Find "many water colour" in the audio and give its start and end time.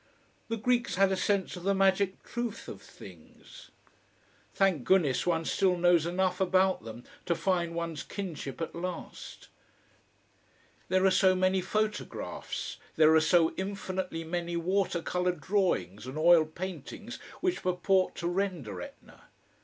14.23-15.33